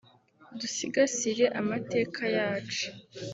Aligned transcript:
dusigasire 0.59 1.45
amateka 1.61 2.23
yacu 2.37 2.87